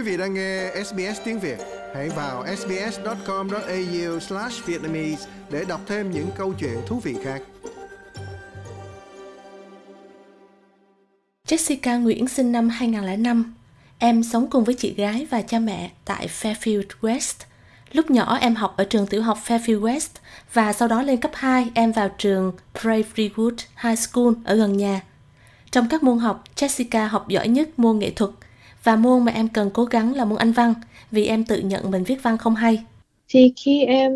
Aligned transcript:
Quý 0.00 0.06
vị 0.06 0.16
đang 0.16 0.34
nghe 0.34 0.70
SBS 0.84 1.20
tiếng 1.24 1.40
Việt, 1.40 1.58
hãy 1.94 2.08
vào 2.08 2.46
sbs.com.au/vietnamese 2.56 5.26
để 5.50 5.64
đọc 5.64 5.80
thêm 5.86 6.10
những 6.10 6.26
câu 6.36 6.54
chuyện 6.60 6.78
thú 6.86 7.00
vị 7.00 7.16
khác. 7.24 7.42
Jessica 11.48 12.02
Nguyễn 12.02 12.28
sinh 12.28 12.52
năm 12.52 12.68
2005. 12.68 13.54
Em 13.98 14.22
sống 14.22 14.50
cùng 14.50 14.64
với 14.64 14.74
chị 14.74 14.94
gái 14.94 15.26
và 15.30 15.42
cha 15.42 15.58
mẹ 15.58 15.90
tại 16.04 16.28
Fairfield 16.40 16.88
West. 17.00 17.44
Lúc 17.92 18.10
nhỏ 18.10 18.38
em 18.40 18.54
học 18.54 18.74
ở 18.76 18.84
trường 18.84 19.06
tiểu 19.06 19.22
học 19.22 19.38
Fairfield 19.46 19.80
West 19.80 20.08
và 20.52 20.72
sau 20.72 20.88
đó 20.88 21.02
lên 21.02 21.20
cấp 21.20 21.30
2 21.34 21.70
em 21.74 21.92
vào 21.92 22.08
trường 22.18 22.52
Prairie 22.80 23.28
Wood 23.28 23.56
High 23.76 23.98
School 23.98 24.32
ở 24.44 24.54
gần 24.54 24.76
nhà. 24.76 25.00
Trong 25.70 25.88
các 25.88 26.02
môn 26.02 26.18
học, 26.18 26.44
Jessica 26.56 27.08
học 27.08 27.28
giỏi 27.28 27.48
nhất 27.48 27.78
môn 27.78 27.98
nghệ 27.98 28.10
thuật 28.10 28.30
và 28.84 28.96
môn 28.96 29.24
mà 29.24 29.32
em 29.32 29.48
cần 29.48 29.70
cố 29.74 29.84
gắng 29.84 30.14
là 30.14 30.24
môn 30.24 30.38
Anh 30.38 30.52
văn 30.52 30.74
vì 31.10 31.26
em 31.26 31.44
tự 31.44 31.60
nhận 31.60 31.90
mình 31.90 32.04
viết 32.04 32.22
văn 32.22 32.38
không 32.38 32.54
hay. 32.54 32.84
Thì 33.28 33.52
khi 33.56 33.84
em 33.84 34.12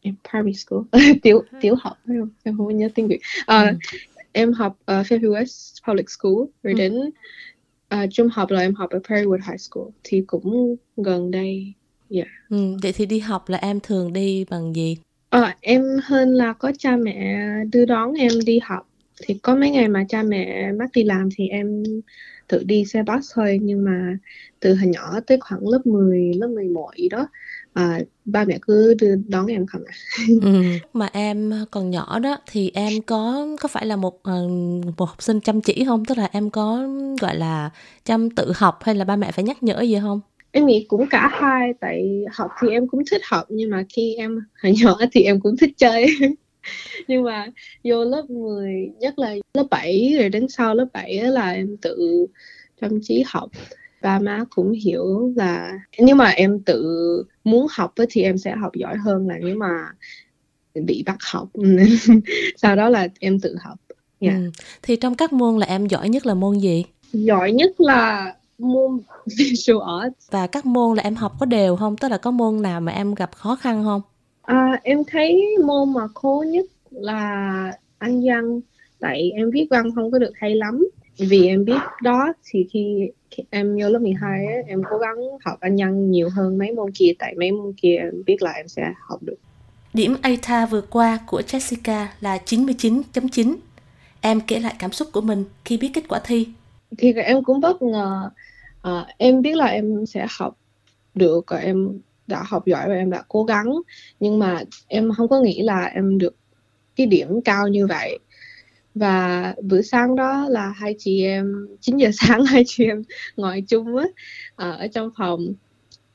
em 0.00 0.14
primary 0.30 0.52
school 0.52 0.82
tiểu 1.22 1.42
tiểu 1.60 1.74
học 1.80 1.98
em 2.42 2.56
không 2.56 2.76
nhớ 2.76 2.88
tiếng 2.94 3.08
Việt. 3.08 3.20
À, 3.46 3.62
ừ. 3.62 3.98
Em 4.32 4.52
học 4.52 4.76
uh, 4.80 5.06
Fairfield 5.06 5.32
West 5.32 5.74
Public 5.88 6.10
School 6.10 6.46
rồi 6.62 6.72
ừ. 6.72 6.78
đến 6.78 6.94
uh, 7.94 8.10
trung 8.12 8.28
học 8.32 8.50
là 8.50 8.60
em 8.60 8.74
học 8.74 8.90
ở 8.90 8.98
Perrywood 8.98 9.50
High 9.50 9.60
School 9.60 9.88
thì 10.04 10.24
cũng 10.26 10.76
gần 10.96 11.30
đây. 11.30 11.72
Yeah. 12.10 12.28
Ừ, 12.50 12.76
vậy 12.82 12.92
thì 12.92 13.06
đi 13.06 13.18
học 13.18 13.48
là 13.48 13.58
em 13.58 13.80
thường 13.80 14.12
đi 14.12 14.44
bằng 14.50 14.76
gì? 14.76 14.96
À, 15.30 15.56
em 15.60 15.82
hơn 16.04 16.34
là 16.34 16.52
có 16.52 16.72
cha 16.78 16.96
mẹ 16.96 17.38
đưa 17.72 17.84
đón 17.84 18.12
em 18.12 18.32
đi 18.46 18.58
học 18.62 18.88
thì 19.22 19.34
có 19.42 19.56
mấy 19.56 19.70
ngày 19.70 19.88
mà 19.88 20.04
cha 20.08 20.22
mẹ 20.22 20.72
bắt 20.78 20.90
đi 20.94 21.04
làm 21.04 21.28
thì 21.36 21.48
em 21.48 21.82
tự 22.48 22.62
đi 22.64 22.84
xe 22.84 23.02
bus 23.02 23.32
thôi 23.34 23.58
nhưng 23.62 23.84
mà 23.84 24.16
từ 24.60 24.74
hồi 24.74 24.86
nhỏ 24.86 25.20
tới 25.26 25.38
khoảng 25.40 25.68
lớp 25.68 25.86
10, 25.86 26.32
lớp 26.34 26.48
11 26.48 26.90
gì 26.96 27.08
đó 27.08 27.28
à, 27.72 28.00
ba 28.24 28.44
mẹ 28.44 28.58
cứ 28.62 28.94
đưa 29.00 29.14
đón 29.28 29.46
em 29.46 29.66
không 29.66 29.82
à. 29.86 29.94
ừ. 30.42 30.62
mà 30.92 31.08
em 31.12 31.52
còn 31.70 31.90
nhỏ 31.90 32.18
đó 32.18 32.38
thì 32.50 32.70
em 32.74 32.92
có 33.06 33.46
có 33.60 33.68
phải 33.68 33.86
là 33.86 33.96
một 33.96 34.22
ờ, 34.22 34.48
một 34.96 35.04
học 35.08 35.22
sinh 35.22 35.40
chăm 35.40 35.60
chỉ 35.60 35.84
không 35.86 36.04
tức 36.04 36.18
là 36.18 36.28
em 36.32 36.50
có 36.50 36.88
gọi 37.20 37.36
là 37.36 37.70
chăm 38.04 38.30
tự 38.30 38.52
học 38.56 38.78
hay 38.82 38.94
là 38.94 39.04
ba 39.04 39.16
mẹ 39.16 39.32
phải 39.32 39.44
nhắc 39.44 39.62
nhở 39.62 39.80
gì 39.80 39.98
không 40.00 40.20
em 40.50 40.66
nghĩ 40.66 40.86
cũng 40.88 41.06
cả 41.10 41.28
hai 41.32 41.74
tại 41.80 42.24
học 42.32 42.50
thì 42.62 42.68
em 42.68 42.88
cũng 42.88 43.02
thích 43.10 43.22
học 43.24 43.44
nhưng 43.48 43.70
mà 43.70 43.84
khi 43.88 44.14
em 44.14 44.38
hồi 44.62 44.74
nhỏ 44.82 44.98
thì 45.12 45.22
em 45.22 45.40
cũng 45.40 45.56
thích 45.56 45.70
chơi 45.76 46.06
nhưng 47.08 47.24
mà 47.24 47.46
vô 47.84 48.04
lớp 48.04 48.30
10 48.30 48.90
nhất 49.00 49.18
là 49.18 49.34
lớp 49.54 49.66
7 49.70 50.14
rồi 50.18 50.28
đến 50.28 50.48
sau 50.48 50.74
lớp 50.74 50.86
7 50.92 51.14
là 51.14 51.50
em 51.50 51.76
tự 51.76 52.26
chăm 52.80 52.98
chỉ 53.02 53.24
học. 53.26 53.50
Ba 54.02 54.18
má 54.18 54.44
cũng 54.50 54.72
hiểu 54.72 55.32
là 55.36 55.72
nếu 55.98 56.16
mà 56.16 56.28
em 56.28 56.60
tự 56.60 56.84
muốn 57.44 57.66
học 57.70 57.94
thì 58.10 58.22
em 58.22 58.38
sẽ 58.38 58.56
học 58.56 58.72
giỏi 58.74 58.96
hơn 58.96 59.28
là 59.28 59.34
nếu 59.42 59.56
mà 59.56 59.88
bị 60.74 61.02
bắt 61.06 61.16
học. 61.32 61.48
Sau 62.56 62.76
đó 62.76 62.88
là 62.88 63.08
em 63.20 63.40
tự 63.40 63.56
học. 63.60 63.78
Yeah. 64.20 64.34
ừ. 64.36 64.50
thì 64.82 64.96
trong 64.96 65.14
các 65.14 65.32
môn 65.32 65.58
là 65.58 65.66
em 65.66 65.86
giỏi 65.86 66.08
nhất 66.08 66.26
là 66.26 66.34
môn 66.34 66.58
gì? 66.58 66.84
Giỏi 67.12 67.52
nhất 67.52 67.80
là 67.80 68.34
môn 68.58 69.00
visual 69.38 70.02
arts. 70.02 70.30
Và 70.30 70.46
các 70.46 70.66
môn 70.66 70.96
là 70.96 71.02
em 71.02 71.14
học 71.14 71.32
có 71.40 71.46
đều 71.46 71.76
không? 71.76 71.96
Tức 71.96 72.08
là 72.08 72.18
có 72.18 72.30
môn 72.30 72.62
nào 72.62 72.80
mà 72.80 72.92
em 72.92 73.14
gặp 73.14 73.30
khó 73.36 73.56
khăn 73.56 73.84
không 73.84 74.02
À, 74.46 74.80
em 74.82 75.02
thấy 75.06 75.56
môn 75.64 75.92
mà 75.92 76.08
khó 76.14 76.44
nhất 76.46 76.66
là 76.90 77.72
Anh 77.98 78.22
văn 78.24 78.60
tại 79.00 79.30
em 79.34 79.50
viết 79.50 79.66
văn 79.70 79.94
không 79.94 80.10
có 80.10 80.18
được 80.18 80.32
hay 80.34 80.54
lắm 80.54 80.86
vì 81.18 81.46
em 81.46 81.64
biết 81.64 81.80
đó 82.02 82.32
thì 82.44 82.66
khi 82.70 83.10
em 83.50 83.78
vô 83.80 83.88
lớp 83.88 83.98
12 83.98 84.46
ấy, 84.46 84.62
em 84.66 84.82
cố 84.90 84.98
gắng 84.98 85.16
học 85.44 85.60
Anh 85.60 85.76
văn 85.76 86.10
nhiều 86.10 86.28
hơn 86.28 86.58
mấy 86.58 86.72
môn 86.72 86.90
kia 86.92 87.12
tại 87.18 87.34
mấy 87.38 87.52
môn 87.52 87.72
kia 87.82 87.96
em 87.96 88.22
biết 88.26 88.42
là 88.42 88.52
em 88.52 88.68
sẽ 88.68 88.92
học 89.08 89.22
được. 89.22 89.36
Điểm 89.94 90.16
ATA 90.22 90.66
vừa 90.66 90.80
qua 90.80 91.18
của 91.26 91.42
Jessica 91.46 92.06
là 92.20 92.38
99.9. 92.46 93.56
Em 94.20 94.40
kể 94.40 94.60
lại 94.60 94.74
cảm 94.78 94.92
xúc 94.92 95.08
của 95.12 95.20
mình 95.20 95.44
khi 95.64 95.76
biết 95.76 95.90
kết 95.94 96.04
quả 96.08 96.20
thi. 96.24 96.48
Thì 96.98 97.12
em 97.12 97.44
cũng 97.44 97.60
bất 97.60 97.82
ngờ. 97.82 98.30
À, 98.82 99.06
em 99.18 99.42
biết 99.42 99.56
là 99.56 99.66
em 99.66 100.06
sẽ 100.06 100.26
học 100.38 100.56
được 101.14 101.44
và 101.48 101.58
em 101.58 102.00
đã 102.26 102.42
học 102.46 102.66
giỏi 102.66 102.88
và 102.88 102.94
em 102.94 103.10
đã 103.10 103.22
cố 103.28 103.44
gắng. 103.44 103.66
Nhưng 104.20 104.38
mà 104.38 104.62
em 104.88 105.12
không 105.16 105.28
có 105.28 105.40
nghĩ 105.40 105.62
là 105.62 105.84
em 105.84 106.18
được 106.18 106.36
cái 106.96 107.06
điểm 107.06 107.40
cao 107.44 107.68
như 107.68 107.86
vậy. 107.86 108.18
Và 108.94 109.54
bữa 109.62 109.82
sáng 109.82 110.16
đó 110.16 110.46
là 110.48 110.68
hai 110.68 110.94
chị 110.98 111.24
em 111.24 111.68
9 111.80 111.96
giờ 111.96 112.10
sáng 112.14 112.44
hai 112.44 112.62
chị 112.66 112.84
em 112.84 113.02
ngồi 113.36 113.64
chung 113.68 113.96
á 113.96 114.06
ờ, 114.56 114.70
ở 114.72 114.86
trong 114.88 115.10
phòng. 115.18 115.40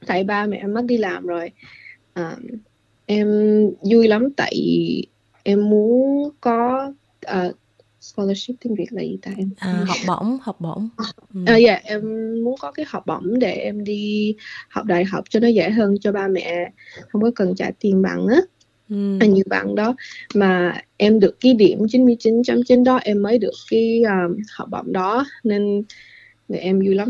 Tại 0.06 0.24
ba 0.24 0.46
mẹ 0.46 0.58
em 0.58 0.74
mất 0.74 0.86
đi 0.86 0.98
làm 0.98 1.26
rồi. 1.26 1.52
À, 2.14 2.38
em 3.06 3.28
vui 3.92 4.08
lắm 4.08 4.30
tại 4.38 4.54
em 5.44 5.70
muốn 5.70 6.30
có 6.42 6.92
uh, 7.32 7.56
scholarship 8.02 8.56
tiếng 8.62 8.76
Việt 8.76 8.88
là 8.90 9.02
gì 9.02 9.18
ta 9.22 9.32
em? 9.38 9.50
À, 9.58 9.84
học 9.88 9.98
bổng 10.08 10.38
học 10.42 10.62
bổng. 10.62 10.90
Ừ. 11.34 11.44
à, 11.46 11.58
yeah, 11.66 11.84
em 11.84 12.02
muốn 12.44 12.56
có 12.60 12.72
cái 12.72 12.86
học 12.90 13.04
bổng 13.06 13.40
để 13.40 13.54
em 13.54 13.84
đi 13.84 14.36
học 14.70 14.86
đại 14.86 15.06
học 15.06 15.24
cho 15.30 15.40
nó 15.40 15.48
dễ 15.48 15.70
hơn 15.70 15.96
cho 16.02 16.12
ba 16.12 16.28
mẹ. 16.28 16.72
Không 17.10 17.22
có 17.22 17.32
cần 17.36 17.56
trả 17.56 17.72
tiền 17.80 18.02
bằng 18.02 18.28
á. 18.28 18.42
Ừ. 18.90 19.28
như 19.28 19.44
bạn 19.46 19.76
đó. 19.76 19.96
Mà 20.34 20.82
em 20.98 21.20
được 21.20 21.40
cái 21.40 21.54
điểm 21.54 21.80
99.9 21.80 22.84
đó 22.84 23.00
em 23.04 23.24
mới 23.24 23.38
được 23.38 23.54
cái 23.72 24.02
um, 24.04 24.38
học 24.58 24.70
bổng 24.72 24.94
đó. 24.94 25.26
Nên 25.44 25.84
em 26.50 26.80
vui 26.80 26.96
lắm. 26.96 27.10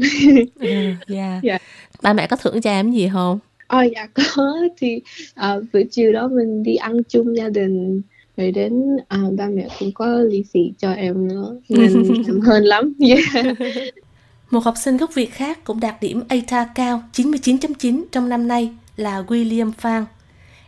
Ừ, 0.59 0.69
yeah. 1.07 1.43
yeah. 1.43 1.61
ba 2.01 2.13
mẹ 2.13 2.27
có 2.27 2.35
thưởng 2.35 2.61
cho 2.61 2.69
em 2.69 2.91
gì 2.91 3.09
không? 3.13 3.39
Ồ 3.67 3.81
dạ 3.95 4.07
có. 4.13 4.57
Thì 4.77 5.01
uh, 5.31 5.63
bữa 5.73 5.83
chiều 5.91 6.13
đó 6.13 6.27
mình 6.27 6.63
đi 6.63 6.75
ăn 6.75 7.03
chung 7.03 7.37
gia 7.37 7.49
đình 7.49 8.01
rồi 8.41 8.51
đến 8.51 8.97
à, 9.07 9.19
ba 9.37 9.47
mẹ 9.47 9.67
cũng 9.79 9.91
có 9.91 10.05
lì 10.05 10.43
xì 10.53 10.73
cho 10.77 10.91
em 10.91 11.27
nữa 11.27 11.55
nên 11.69 12.03
em 12.27 12.41
hơn 12.41 12.63
lắm 12.63 12.93
yeah. 13.07 13.57
một 14.49 14.63
học 14.63 14.73
sinh 14.77 14.97
gốc 14.97 15.13
Việt 15.13 15.33
khác 15.33 15.63
cũng 15.63 15.79
đạt 15.79 16.01
điểm 16.01 16.23
ATA 16.29 16.65
cao 16.75 17.03
99.9 17.13 18.03
trong 18.11 18.29
năm 18.29 18.47
nay 18.47 18.69
là 18.97 19.23
William 19.27 19.71
Phan 19.71 20.05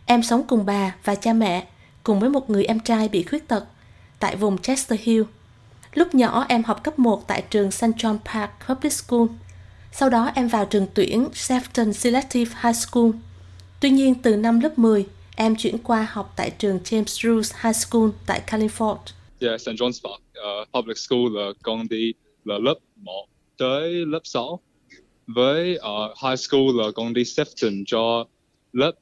em 0.06 0.22
sống 0.22 0.42
cùng 0.46 0.66
bà 0.66 0.94
và 1.04 1.14
cha 1.14 1.32
mẹ 1.32 1.66
cùng 2.02 2.20
với 2.20 2.30
một 2.30 2.50
người 2.50 2.64
em 2.64 2.80
trai 2.80 3.08
bị 3.08 3.22
khuyết 3.22 3.48
tật 3.48 3.64
tại 4.18 4.36
vùng 4.36 4.58
Chester 4.58 5.00
Hill 5.02 5.22
lúc 5.94 6.14
nhỏ 6.14 6.44
em 6.48 6.62
học 6.64 6.84
cấp 6.84 6.98
1 6.98 7.26
tại 7.26 7.42
trường 7.50 7.70
St. 7.70 7.84
John 7.84 8.18
Park 8.18 8.50
Public 8.68 8.92
School 8.92 9.26
sau 9.92 10.10
đó 10.10 10.30
em 10.34 10.48
vào 10.48 10.64
trường 10.64 10.86
tuyển 10.94 11.28
Sefton 11.34 11.92
Selective 11.92 12.52
High 12.62 12.76
School 12.76 13.10
tuy 13.80 13.90
nhiên 13.90 14.14
từ 14.14 14.36
năm 14.36 14.60
lớp 14.60 14.78
10 14.78 15.06
Em 15.36 15.56
chuyển 15.56 15.78
qua 15.78 16.08
học 16.12 16.32
tại 16.36 16.50
trường 16.58 16.78
James 16.84 17.04
Roos 17.04 17.52
High 17.64 17.76
School 17.76 18.10
tại 18.26 18.42
California. 18.46 19.12
Yeah, 19.40 19.60
St. 19.60 19.70
John's 19.70 20.00
Park 20.04 20.22
uh, 20.38 20.72
Public 20.72 20.98
School 20.98 21.28
là 21.32 21.52
con 21.62 21.88
đi 21.88 22.12
là 22.44 22.58
lớp 22.58 22.74
1 22.96 23.26
tới 23.58 23.92
lớp 24.06 24.20
6. 24.24 24.60
Với 25.26 25.78
uh, 25.78 26.18
high 26.22 26.38
school 26.38 26.66
là 26.74 26.84
con 26.94 27.14
đi 27.14 27.22
Sefton 27.22 27.84
cho 27.86 28.24
lớp 28.72 28.92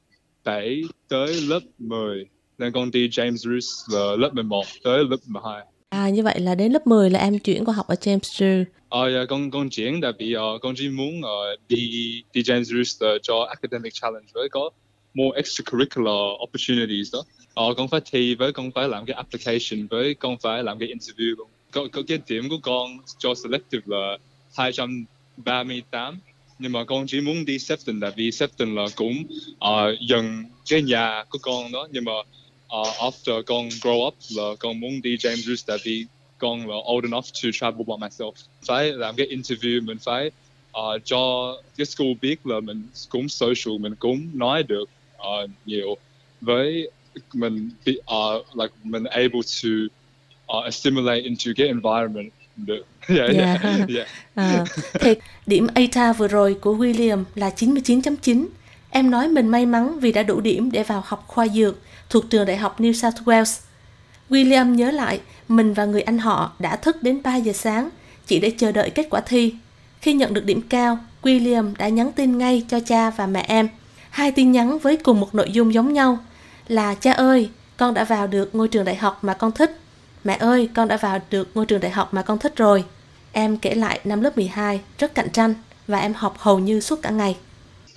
7 0.43 0.81
tới 1.07 1.41
lớp 1.41 1.59
10. 1.77 2.25
Nên 2.57 2.73
con 2.73 2.91
đi 2.91 3.07
James 3.07 3.35
Roos 3.35 3.95
là 3.95 4.15
lớp 4.17 4.33
11 4.33 4.65
tới 4.83 5.03
lớp 5.09 5.17
12. 5.25 5.65
À 5.89 6.09
như 6.09 6.23
vậy 6.23 6.39
là 6.39 6.55
đến 6.55 6.71
lớp 6.71 6.87
10 6.87 7.09
là 7.09 7.19
em 7.19 7.39
chuyển 7.39 7.65
qua 7.65 7.73
học 7.73 7.87
ở 7.87 7.95
James 7.95 8.19
Roos. 8.19 8.67
Ờ, 8.89 9.05
uh, 9.05 9.13
yeah, 9.13 9.29
con 9.29 9.51
con 9.51 9.69
chuyển 9.69 10.01
tại 10.01 10.11
vì 10.19 10.35
uh, 10.35 10.61
con 10.61 10.73
chỉ 10.77 10.89
muốn 10.89 11.19
uh, 11.19 11.59
đi 11.67 12.23
đi 12.33 12.41
James 12.41 13.15
uh, 13.15 13.21
cho 13.21 13.47
academic 13.49 13.93
challenge 13.93 14.27
với 14.33 14.49
có 14.49 14.69
more 15.13 15.41
extracurricular 15.41 16.41
opportunities 16.43 17.13
đó. 17.13 17.23
Ờ, 17.53 17.73
con 17.77 17.87
phải 17.87 18.01
thi 18.11 18.35
với 18.35 18.53
con 18.53 18.71
phải 18.71 18.87
làm 18.87 19.05
cái 19.05 19.15
application 19.15 19.87
với 19.87 20.13
con 20.13 20.37
phải 20.37 20.63
làm 20.63 20.79
cái 20.79 20.89
interview 20.89 21.35
luôn 21.35 21.47
có, 21.73 21.87
có 21.91 22.01
cái 22.07 22.19
điểm 22.27 22.49
của 22.49 22.59
con 22.63 22.97
cho 23.17 23.35
selective 23.35 23.83
là 23.85 24.17
238 24.57 26.19
nhưng 26.59 26.71
mà 26.71 26.83
con 26.83 27.07
chỉ 27.07 27.21
muốn 27.21 27.45
đi 27.45 27.57
Sefton 27.57 28.01
là 28.01 28.09
vì 28.15 28.29
Sefton 28.29 28.75
là 28.75 28.85
cũng 28.95 29.23
uh, 29.53 29.99
gần 30.09 30.43
cái 30.69 30.81
nhà 30.81 31.23
của 31.29 31.39
con 31.41 31.71
đó. 31.71 31.87
Nhưng 31.91 32.03
mà 32.03 32.11
uh, 32.79 32.87
after 32.97 33.43
con 33.45 33.69
grow 33.69 34.07
up 34.07 34.13
là 34.35 34.43
con 34.59 34.79
muốn 34.79 35.01
đi 35.01 35.15
James 35.15 35.35
Roos 35.35 35.65
tại 35.67 35.77
vì 35.83 36.05
con 36.37 36.69
là 36.69 36.75
old 36.75 37.03
enough 37.03 37.25
to 37.25 37.49
travel 37.53 37.83
by 37.87 37.93
myself. 37.93 38.31
Phải 38.65 38.91
làm 38.91 39.15
cái 39.15 39.27
interview 39.27 39.85
mình 39.85 39.97
phải 39.97 40.31
uh, 40.71 41.01
cho 41.05 41.53
cái 41.77 41.85
school 41.85 42.13
biết 42.21 42.45
là 42.45 42.59
mình 42.59 42.87
cũng 43.09 43.29
social 43.29 43.77
mình 43.79 43.95
cũng 43.95 44.29
nói 44.33 44.63
được 44.63 44.89
uh, 45.27 45.49
nhiều 45.65 45.97
với 46.41 46.91
mình 47.33 47.69
be, 47.85 47.93
uh, 47.93 48.57
like 48.57 48.73
mình 48.83 49.03
able 49.03 49.41
to 49.63 49.69
uh, 50.57 50.63
assimilate 50.63 51.21
into 51.21 51.51
cái 51.55 51.67
environment 51.67 52.31
được. 52.55 52.85
yeah, 53.07 53.29
yeah. 53.35 53.63
yeah. 53.63 53.89
yeah. 53.89 54.07
À, 54.35 54.65
thì 54.93 55.15
điểm 55.45 55.67
ATA 55.75 56.13
vừa 56.13 56.27
rồi 56.27 56.57
của 56.61 56.75
William 56.75 57.23
là 57.35 57.49
99.9. 57.49 58.45
Em 58.89 59.11
nói 59.11 59.27
mình 59.27 59.47
may 59.47 59.65
mắn 59.65 59.99
vì 59.99 60.11
đã 60.11 60.23
đủ 60.23 60.41
điểm 60.41 60.71
để 60.71 60.83
vào 60.83 61.03
học 61.05 61.23
khoa 61.27 61.47
dược 61.47 61.75
thuộc 62.09 62.29
trường 62.29 62.45
đại 62.45 62.57
học 62.57 62.79
New 62.79 62.93
South 62.93 63.27
Wales. 63.27 63.61
William 64.29 64.75
nhớ 64.75 64.91
lại 64.91 65.19
mình 65.47 65.73
và 65.73 65.85
người 65.85 66.01
anh 66.01 66.17
họ 66.17 66.51
đã 66.59 66.75
thức 66.75 67.03
đến 67.03 67.21
3 67.23 67.35
giờ 67.35 67.53
sáng 67.53 67.89
chỉ 68.27 68.39
để 68.39 68.51
chờ 68.57 68.71
đợi 68.71 68.89
kết 68.89 69.07
quả 69.09 69.21
thi 69.21 69.53
Khi 70.01 70.13
nhận 70.13 70.33
được 70.33 70.45
điểm 70.45 70.61
cao, 70.61 70.97
William 71.21 71.73
đã 71.77 71.87
nhắn 71.87 72.11
tin 72.11 72.37
ngay 72.37 72.65
cho 72.69 72.79
cha 72.79 73.09
và 73.09 73.27
mẹ 73.27 73.45
em. 73.47 73.67
Hai 74.13 74.31
tin 74.31 74.51
nhắn 74.51 74.79
với 74.79 74.97
cùng 74.97 75.19
một 75.19 75.35
nội 75.35 75.49
dung 75.51 75.73
giống 75.73 75.93
nhau 75.93 76.25
là 76.67 76.95
cha 76.95 77.11
ơi, 77.13 77.49
con 77.77 77.93
đã 77.93 78.03
vào 78.03 78.27
được 78.27 78.55
ngôi 78.55 78.67
trường 78.67 78.85
đại 78.85 78.95
học 78.95 79.23
mà 79.23 79.33
con 79.33 79.51
thích. 79.51 79.71
Mẹ 80.23 80.37
ơi, 80.39 80.69
con 80.75 80.87
đã 80.87 80.97
vào 80.97 81.19
được 81.29 81.49
ngôi 81.53 81.65
trường 81.65 81.79
đại 81.81 81.91
học 81.91 82.13
mà 82.13 82.21
con 82.21 82.39
thích 82.39 82.53
rồi. 82.55 82.83
Em 83.31 83.57
kể 83.57 83.75
lại 83.75 83.99
năm 84.03 84.21
lớp 84.21 84.37
12 84.37 84.79
rất 84.99 85.15
cạnh 85.15 85.29
tranh 85.33 85.53
và 85.87 85.99
em 85.99 86.13
học 86.13 86.35
hầu 86.39 86.59
như 86.59 86.79
suốt 86.79 86.99
cả 87.01 87.09
ngày. 87.09 87.35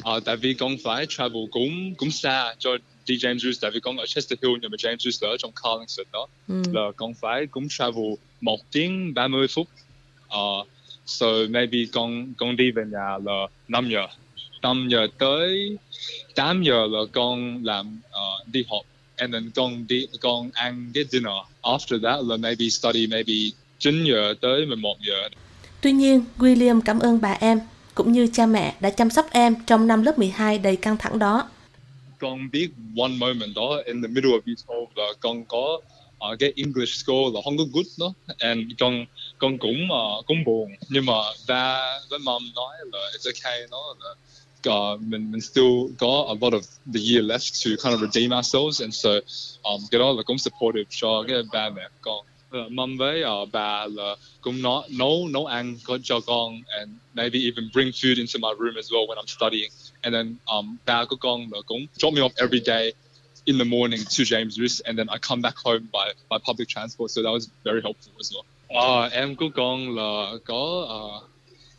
Ờ, 0.02 0.20
tại 0.24 0.36
vì 0.36 0.54
con 0.54 0.72
phải 0.84 1.06
travel 1.08 1.42
cũng 1.50 1.94
cũng 1.94 2.10
xa 2.10 2.54
cho 2.58 2.70
đi 3.06 3.16
James 3.16 3.38
Roos 3.38 3.60
tại 3.62 3.70
vì 3.74 3.80
con 3.80 3.96
ở 3.96 4.06
Chester 4.06 4.38
Hill 4.42 4.54
nhưng 4.62 4.70
mà 4.70 4.76
James 4.76 4.96
Roos 4.98 5.24
ở 5.24 5.36
trong 5.38 5.50
Carlingford 5.62 6.04
đó 6.12 6.26
Ừ. 6.48 6.62
là 6.72 6.82
con 6.96 7.14
phải 7.14 7.46
cũng 7.46 7.66
travel 7.70 8.04
một 8.40 8.60
tiếng 8.72 9.14
30 9.14 9.46
phút 9.54 9.68
uh, 10.26 10.66
so 11.06 11.26
maybe 11.50 11.78
con 11.92 12.32
con 12.38 12.56
đi 12.56 12.70
về 12.70 12.82
nhà 12.92 13.18
là 13.24 13.46
5 13.68 13.88
giờ 13.90 14.06
5 14.66 14.88
giờ 14.88 15.06
tới 15.18 15.78
8 16.34 16.62
giờ 16.62 16.86
là 16.90 16.98
con 17.12 17.64
làm 17.64 18.00
uh, 18.08 18.48
đi 18.48 18.64
học 18.68 18.82
and 19.16 19.32
then 19.32 19.50
con 19.54 19.86
đi 19.88 20.06
con 20.20 20.50
ăn 20.52 20.90
cái 20.94 21.04
dinner. 21.10 21.32
After 21.62 22.02
that 22.02 22.24
là 22.24 22.36
maybe 22.36 22.68
study 22.68 23.06
maybe 23.06 23.32
9 23.78 24.04
giờ 24.04 24.34
tới 24.40 24.66
11 24.66 24.96
giờ. 25.06 25.28
Tuy 25.80 25.92
nhiên, 25.92 26.24
William 26.38 26.80
cảm 26.84 26.98
ơn 26.98 27.20
bà 27.20 27.36
em 27.40 27.60
cũng 27.94 28.12
như 28.12 28.28
cha 28.32 28.46
mẹ 28.46 28.74
đã 28.80 28.90
chăm 28.90 29.10
sóc 29.10 29.26
em 29.30 29.54
trong 29.66 29.86
năm 29.86 30.02
lớp 30.02 30.18
12 30.18 30.58
đầy 30.58 30.76
căng 30.76 30.96
thẳng 30.96 31.18
đó. 31.18 31.48
con 32.18 32.50
biết 32.50 32.68
one 32.96 33.12
moment 33.18 33.54
đó 33.54 33.82
in 33.84 34.02
the 34.02 34.08
middle 34.08 34.30
of 34.30 34.40
year 34.46 34.64
12 34.66 34.86
là 34.96 35.12
con 35.20 35.44
có 35.44 35.80
uh, 36.32 36.38
cái 36.38 36.52
English 36.56 36.94
score 36.94 37.34
là 37.34 37.40
không 37.44 37.58
có 37.58 37.64
good 37.72 37.86
đó. 37.98 38.12
And 38.38 38.60
con 38.80 39.06
con 39.38 39.58
cũng 39.58 39.88
uh, 39.92 40.26
cũng 40.26 40.44
buồn. 40.44 40.70
Nhưng 40.88 41.06
mà 41.06 41.14
ba 41.48 41.98
với 42.10 42.18
mom 42.18 42.42
nói 42.54 42.76
là 42.92 42.98
it's 42.98 43.32
okay 43.34 43.60
nó 43.70 43.94
là 44.00 44.14
uh, 44.68 45.00
mình 45.02 45.30
mình 45.30 45.40
still 45.40 45.94
có 45.98 46.24
a 46.28 46.34
lot 46.40 46.52
of 46.52 46.62
the 46.94 47.00
year 47.00 47.24
left 47.24 47.64
to 47.64 47.70
kind 47.82 47.94
of 47.94 48.00
redeem 48.00 48.32
ourselves. 48.32 48.82
And 48.82 48.94
so 48.94 49.10
um, 49.62 49.80
cái 49.90 49.98
đó 49.98 50.12
là 50.12 50.22
cũng 50.22 50.38
supportive. 50.38 50.84
Cho 50.90 51.24
cái 51.28 51.42
ba 51.52 51.70
mẹ 51.70 51.88
con 52.00 52.26
uh, 52.64 52.72
mom 52.72 52.96
với 52.96 53.22
uh, 53.24 53.48
bà 53.52 53.86
là 53.86 54.16
cũng 54.40 54.62
nói 54.62 54.82
nấu 54.90 55.28
nấu 55.28 55.46
ăn 55.46 55.76
and 56.78 56.90
maybe 57.14 57.38
even 57.38 57.70
bring 57.74 57.92
food 57.92 58.18
into 58.18 58.38
my 58.38 58.52
room 58.58 58.76
as 58.76 58.90
well 58.90 59.06
when 59.06 59.18
I'm 59.18 59.26
studying. 59.26 59.70
And 60.02 60.14
then 60.14 60.36
um, 60.46 60.78
ba 60.86 61.04
con 61.20 61.40
là 61.52 61.60
cũng 61.66 61.86
drop 61.98 62.14
me 62.14 62.20
off 62.20 62.32
every 62.36 62.60
day 62.60 62.92
in 63.44 63.58
the 63.58 63.64
morning 63.64 64.00
to 64.16 64.24
James 64.24 64.58
Roos 64.58 64.80
and 64.80 64.98
then 64.98 65.08
I 65.08 65.18
come 65.18 65.42
back 65.42 65.54
home 65.64 65.88
by 65.92 66.12
by 66.28 66.38
public 66.38 66.68
transport. 66.68 67.10
So 67.10 67.22
that 67.22 67.32
was 67.32 67.48
very 67.64 67.80
helpful 67.82 68.12
as 68.20 68.32
well. 68.32 68.44
Uh, 68.68 69.08
em 69.12 69.36
con 69.36 69.96
là 69.96 70.32
uh, 70.48 71.35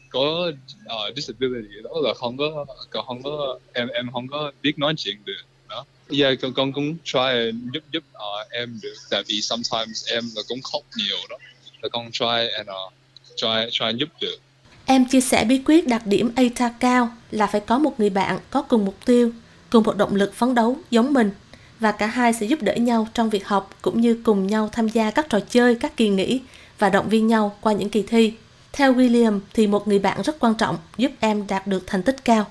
có 0.10 0.52
uh, 0.86 1.16
disability 1.16 1.82
đó 1.84 1.90
là 2.04 2.14
không 2.14 2.38
có 2.38 2.66
còn 2.90 3.06
không 3.06 3.24
có 3.24 3.60
em 3.74 3.88
em 3.88 4.10
không 4.14 4.28
có 4.28 4.52
biết 4.62 4.80
nói 4.80 4.94
chuyện 4.98 5.16
được 5.26 5.44
đó. 5.70 5.86
Yeah, 6.20 6.38
con 6.42 6.54
con 6.54 6.74
cũng 6.74 6.98
try 7.04 7.52
giúp 7.74 7.84
giúp 7.92 8.04
uh, 8.14 8.52
em 8.52 8.80
được 8.84 8.96
tại 9.10 9.24
vì 9.28 9.42
sometimes 9.42 10.08
em 10.12 10.24
là 10.36 10.42
cũng 10.48 10.62
khóc 10.62 10.82
nhiều 10.98 11.18
đó. 11.30 11.38
Là 11.82 11.90
con 11.90 12.12
try 12.12 12.50
and 12.58 12.70
uh, 12.70 12.94
try 13.36 13.70
try 13.72 13.86
giúp 13.98 14.10
được. 14.22 14.38
Em 14.86 15.06
chia 15.06 15.22
sẻ 15.22 15.46
bí 15.46 15.62
quyết 15.66 15.88
đạt 15.88 16.02
điểm 16.06 16.32
ATA 16.36 16.70
cao 16.80 17.10
là 17.32 17.48
phải 17.48 17.62
có 17.62 17.78
một 17.78 18.00
người 18.00 18.10
bạn 18.10 18.40
có 18.50 18.62
cùng 18.62 18.86
mục 18.86 18.98
tiêu, 19.06 19.32
cùng 19.70 19.84
một 19.84 19.98
động 19.98 20.16
lực 20.16 20.34
phấn 20.34 20.56
đấu 20.56 20.78
giống 20.92 21.14
mình 21.14 21.32
và 21.80 21.92
cả 21.92 22.08
hai 22.08 22.34
sẽ 22.34 22.46
giúp 22.46 22.62
đỡ 22.62 22.76
nhau 22.76 23.08
trong 23.14 23.30
việc 23.30 23.48
học 23.48 23.78
cũng 23.82 24.02
như 24.02 24.22
cùng 24.24 24.48
nhau 24.48 24.70
tham 24.72 24.88
gia 24.88 25.12
các 25.12 25.30
trò 25.30 25.40
chơi, 25.50 25.76
các 25.76 25.98
kỳ 25.98 26.10
nghỉ 26.10 26.42
và 26.80 26.90
động 26.90 27.10
viên 27.10 27.28
nhau 27.28 27.58
qua 27.62 27.74
những 27.74 27.90
kỳ 27.90 28.02
thi. 28.02 28.34
Theo 28.78 28.94
William 28.94 29.40
thì 29.54 29.68
một 29.68 29.88
người 29.88 30.00
bạn 30.00 30.22
rất 30.22 30.40
quan 30.40 30.56
trọng 30.56 30.78
giúp 30.98 31.12
em 31.20 31.48
đạt 31.48 31.68
được 31.68 31.84
thành 31.88 32.04
tích 32.04 32.26
cao. 32.26 32.46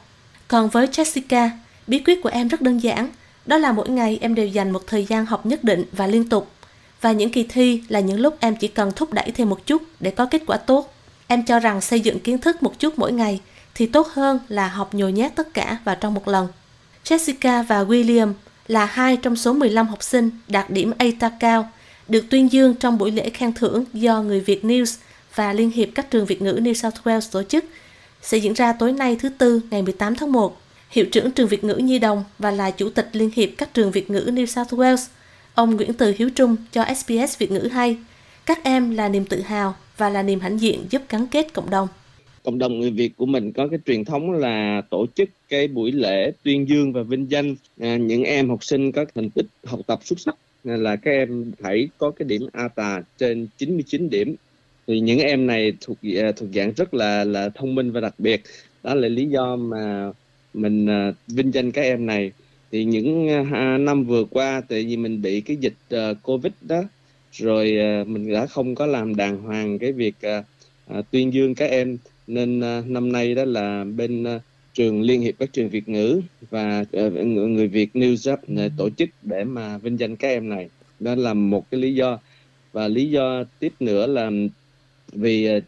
Còn 0.49 0.69
với 0.69 0.87
Jessica, 0.87 1.49
bí 1.87 2.03
quyết 2.07 2.23
của 2.23 2.29
em 2.29 2.49
rất 2.49 2.61
đơn 2.61 2.79
giản, 2.79 3.11
đó 3.47 3.59
là 3.59 3.73
mỗi 3.73 3.89
ngày 3.89 4.19
em 4.21 4.35
đều 4.35 4.47
dành 4.47 4.71
một 4.71 4.87
thời 4.87 5.05
gian 5.05 5.27
học 5.27 5.47
nhất 5.47 5.65
định 5.65 5.85
và 5.93 6.07
liên 6.07 6.29
tục. 6.29 6.51
Và 7.01 7.13
những 7.13 7.31
kỳ 7.31 7.43
thi 7.43 7.83
là 7.89 8.01
những 8.01 8.21
lúc 8.21 8.37
em 8.41 8.57
chỉ 8.57 8.69
cần 8.69 8.93
thúc 8.93 9.13
đẩy 9.13 9.31
thêm 9.31 9.51
một 9.51 9.67
chút 9.67 9.83
để 10.01 10.11
có 10.11 10.27
kết 10.27 10.43
quả 10.47 10.57
tốt. 10.57 10.95
Em 11.27 11.45
cho 11.45 11.59
rằng 11.59 11.81
xây 11.81 12.01
dựng 12.01 12.21
kiến 12.21 12.39
thức 12.39 12.63
một 12.63 12.79
chút 12.79 12.99
mỗi 12.99 13.13
ngày 13.13 13.41
thì 13.75 13.87
tốt 13.87 14.09
hơn 14.09 14.39
là 14.49 14.69
học 14.69 14.95
nhồi 14.95 15.13
nhét 15.13 15.35
tất 15.35 15.55
cả 15.55 15.79
vào 15.85 15.95
trong 15.95 16.15
một 16.15 16.29
lần. 16.29 16.49
Jessica 17.05 17.63
và 17.63 17.85
William 17.85 18.33
là 18.67 18.85
hai 18.85 19.17
trong 19.17 19.37
số 19.37 19.53
15 19.53 19.87
học 19.87 20.03
sinh 20.03 20.31
đạt 20.49 20.71
điểm 20.71 20.93
ATA 20.99 21.31
cao, 21.41 21.69
được 22.09 22.25
tuyên 22.31 22.53
dương 22.53 22.75
trong 22.75 22.99
buổi 22.99 23.11
lễ 23.11 23.31
khen 23.31 23.53
thưởng 23.53 23.85
do 23.93 24.23
Người 24.23 24.41
Việt 24.41 24.65
News 24.65 24.97
và 25.37 25.53
Liên 25.53 25.71
hiệp 25.71 25.89
các 25.95 26.11
trường 26.11 26.27
Việt 26.27 26.43
ngữ 26.43 26.61
New 26.63 26.73
South 26.73 26.97
Wales 27.05 27.33
tổ 27.33 27.43
chức, 27.43 27.65
sẽ 28.23 28.39
diễn 28.39 28.53
ra 28.53 28.73
tối 28.73 28.93
nay 28.93 29.17
thứ 29.21 29.29
Tư 29.29 29.61
ngày 29.71 29.83
18 29.83 30.15
tháng 30.15 30.33
1. 30.33 30.61
Hiệu 30.91 31.07
trưởng 31.13 31.31
trường 31.31 31.49
Việt 31.49 31.65
ngữ 31.65 31.75
Nhi 31.75 31.99
Đồng 31.99 32.25
và 32.39 32.51
là 32.51 32.71
Chủ 32.71 32.91
tịch 32.91 33.09
Liên 33.13 33.31
hiệp 33.37 33.49
các 33.59 33.75
trường 33.75 33.91
Việt 33.91 34.11
ngữ 34.11 34.31
New 34.33 34.47
South 34.47 34.73
Wales, 34.75 35.07
ông 35.55 35.77
Nguyễn 35.77 35.95
Từ 35.95 36.15
Hiếu 36.19 36.31
Trung 36.31 36.57
cho 36.73 36.85
SBS 36.97 37.39
Việt 37.39 37.51
ngữ 37.51 37.69
hay. 37.73 37.97
Các 38.47 38.65
em 38.65 38.91
là 38.91 39.09
niềm 39.09 39.25
tự 39.25 39.41
hào 39.41 39.75
và 39.97 40.11
là 40.11 40.23
niềm 40.23 40.41
hãnh 40.41 40.61
diện 40.61 40.87
giúp 40.91 41.03
gắn 41.11 41.27
kết 41.27 41.53
cộng 41.53 41.71
đồng. 41.71 41.89
cộng 42.45 42.59
đồng 42.59 42.81
người 42.81 42.91
Việt 42.91 43.17
của 43.17 43.27
mình 43.27 43.53
có 43.53 43.69
cái 43.69 43.79
truyền 43.87 44.05
thống 44.05 44.33
là 44.33 44.83
tổ 44.91 45.07
chức 45.15 45.29
cái 45.49 45.69
buổi 45.69 45.93
lễ 45.93 46.33
tuyên 46.43 46.69
dương 46.69 46.93
và 46.93 47.03
vinh 47.03 47.31
danh 47.31 47.55
à, 47.81 47.97
những 47.97 48.25
em 48.25 48.49
học 48.49 48.65
sinh 48.65 48.93
có 48.93 49.05
thành 49.15 49.31
tích 49.31 49.47
học 49.65 49.81
tập 49.87 50.01
xuất 50.05 50.21
sắc 50.21 50.37
là 50.65 50.97
các 50.97 51.11
em 51.11 51.53
phải 51.59 51.89
có 51.99 52.11
cái 52.11 52.29
điểm 52.29 52.43
ATA 52.53 53.03
trên 53.19 53.47
99 53.59 54.11
điểm 54.11 54.35
thì 54.87 55.01
những 55.01 55.19
em 55.19 55.47
này 55.47 55.73
thuộc 55.81 55.99
à, 56.19 56.33
thuộc 56.37 56.49
dạng 56.55 56.73
rất 56.77 56.95
là 56.95 57.25
là 57.25 57.49
thông 57.49 57.75
minh 57.75 57.93
và 57.93 58.01
đặc 58.01 58.15
biệt. 58.19 58.43
Đó 58.83 58.95
là 58.95 59.09
lý 59.09 59.27
do 59.27 59.57
mà 59.57 60.13
mình 60.55 60.87
à, 60.87 61.13
vinh 61.29 61.55
danh 61.55 61.73
các 61.73 61.83
em 61.83 62.07
này. 62.07 62.33
Thì 62.73 62.85
những 62.85 63.29
à, 63.53 63.79
năm 63.79 64.05
vừa 64.05 64.25
qua 64.25 64.63
tại 64.69 64.85
vì 64.85 64.97
mình 64.97 65.23
bị 65.23 65.41
cái 65.41 65.57
dịch 65.57 65.75
Covid 66.23 66.53
đó 66.61 66.83
rồi 67.33 67.77
mình 68.07 68.33
đã 68.33 68.47
không 68.47 68.75
có 68.75 68.87
làm 68.87 69.17
đàng 69.17 69.43
hoàng 69.43 69.79
cái 69.79 69.93
việc 69.93 70.15
tuyên 71.11 71.33
dương 71.33 71.55
các 71.55 71.71
em. 71.71 71.99
Nên 72.27 72.61
năm 72.87 73.13
nay 73.13 73.35
đó 73.35 73.45
là 73.45 73.85
bên 73.85 74.25
trường 74.75 75.03
liên 75.03 75.21
hiệp 75.21 75.35
các 75.39 75.53
trường 75.53 75.69
Việt 75.69 75.89
ngữ 75.89 76.21
và 76.51 76.85
người, 76.93 77.69
Việt 77.69 77.91
News 77.95 78.37
á, 78.37 78.69
tổ 78.77 78.91
chức 78.91 79.09
để 79.23 79.45
mà 79.45 79.79
vinh 79.79 79.99
danh 79.99 80.17
các 80.17 80.29
em 80.29 80.49
này. 80.49 80.69
Đó 81.01 81.15
là 81.15 81.35
một 81.35 81.71
cái 81.71 81.81
lý 81.81 81.95
do. 81.95 82.19
Và 82.73 82.89
lý 82.89 83.11
do 83.11 83.45
tiếp 83.59 83.73
nữa 83.81 84.07
là 84.07 84.31
vì 85.17 85.47
ờ, 85.47 85.61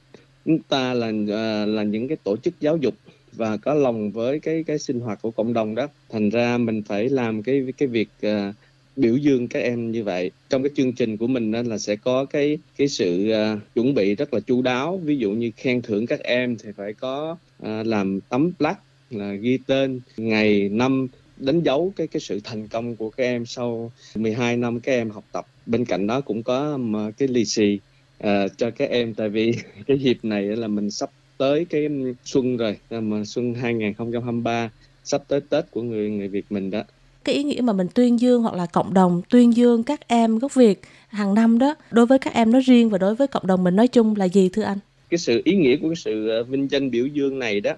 chúng 0.45 0.59
ta 0.69 0.95
là 0.95 1.13
ờ, 1.29 1.67
là 1.67 1.83
những 1.83 2.09
cái 2.09 2.17
tổ 2.25 2.37
chức 2.37 2.55
giáo 2.61 2.77
dục 2.77 2.95
và 3.33 3.57
có 3.57 3.75
lòng 3.75 4.11
với 4.11 4.41
cái 4.41 4.65
cái 4.67 4.79
sinh 4.79 5.01
hoạt 5.01 5.23
của 5.23 5.31
cộng 5.31 5.53
đồng 5.53 5.75
đó. 5.75 5.87
Thành 6.09 6.31
ra 6.31 6.59
mình 6.59 6.83
phải 6.83 7.09
làm 7.09 7.43
cái 7.43 7.65
cái 7.79 7.89
việc 7.89 8.09
uh, 8.27 8.55
biểu 8.97 9.17
dương 9.17 9.49
các 9.49 9.61
em 9.61 9.93
như 9.93 10.05
vậy. 10.05 10.31
Trong 10.49 10.63
cái 10.63 10.71
chương 10.77 10.93
trình 10.93 11.17
của 11.17 11.27
mình 11.27 11.53
đó 11.53 11.63
là 11.63 11.79
sẽ 11.79 11.97
có 11.97 12.25
cái 12.25 12.59
cái 12.77 12.89
sự 12.89 13.33
uh, 13.33 13.75
chuẩn 13.75 13.95
bị 13.95 14.15
rất 14.15 14.35
là 14.35 14.41
chu 14.41 14.63
đáo. 14.63 15.01
Ví 15.05 15.17
dụ 15.17 15.31
như 15.31 15.51
khen 15.57 15.83
thưởng 15.83 16.07
các 16.07 16.21
em 16.21 16.57
thì 16.57 16.69
phải 16.77 16.95
có 16.95 17.37
uh, 17.63 17.87
làm 17.87 18.21
tấm 18.21 18.53
plaque 18.59 18.83
là 19.11 19.33
ghi 19.33 19.59
tên 19.67 20.01
ngày 20.17 20.69
năm 20.69 21.07
đánh 21.37 21.63
dấu 21.63 21.93
cái 21.97 22.07
cái 22.07 22.21
sự 22.21 22.41
thành 22.45 22.69
công 22.69 22.97
của 22.97 23.11
các 23.11 23.25
em 23.25 23.47
sau 23.47 23.93
12 24.15 24.57
năm 24.57 24.81
các 24.81 24.93
em 24.93 25.11
học 25.11 25.25
tập. 25.33 25.47
Bên 25.67 25.85
cạnh 25.85 26.07
đó 26.07 26.21
cũng 26.21 26.43
có 26.43 26.79
cái 27.19 27.29
lì 27.29 27.45
xì 27.45 27.79
à, 28.19 28.49
cho 28.57 28.71
các 28.71 28.91
em 28.91 29.15
tại 29.15 29.29
vì 29.29 29.55
cái 29.87 29.99
dịp 29.99 30.19
này 30.23 30.43
là 30.43 30.69
mình 30.69 30.91
sắp 30.91 31.11
tới 31.39 31.67
cái 31.71 31.89
xuân 32.25 32.57
rồi 32.57 32.77
mà 32.91 33.25
xuân 33.25 33.55
2023 33.55 34.71
sắp 35.05 35.23
tới 35.29 35.41
Tết 35.51 35.71
của 35.71 35.83
người 35.83 36.11
người 36.11 36.29
Việt 36.29 36.53
mình 36.53 36.71
đó 36.71 36.83
cái 37.25 37.35
ý 37.35 37.43
nghĩa 37.43 37.61
mà 37.61 37.73
mình 37.73 37.87
tuyên 37.95 38.21
dương 38.21 38.43
hoặc 38.43 38.55
là 38.55 38.67
cộng 38.67 38.95
đồng 38.95 39.23
tuyên 39.29 39.57
dương 39.57 39.83
các 39.83 40.09
em 40.09 40.39
gốc 40.39 40.55
Việt 40.55 40.81
hàng 41.09 41.35
năm 41.35 41.59
đó 41.59 41.75
đối 41.91 42.07
với 42.07 42.19
các 42.19 42.35
em 42.35 42.53
nói 42.53 42.61
riêng 42.61 42.91
và 42.91 42.99
đối 42.99 43.15
với 43.15 43.27
cộng 43.27 43.47
đồng 43.47 43.65
mình 43.65 43.77
nói 43.77 43.89
chung 43.89 44.17
là 44.17 44.25
gì 44.25 44.49
thưa 44.49 44.63
anh? 44.63 44.79
cái 45.11 45.19
sự 45.19 45.43
ý 45.45 45.57
nghĩa 45.57 45.77
của 45.77 45.89
cái 45.89 45.97
sự 45.97 46.29
ờ, 46.29 46.45
vinh 46.45 46.71
danh 46.71 46.91
biểu 46.91 47.07
dương 47.07 47.39
này 47.39 47.61
đó 47.61 47.73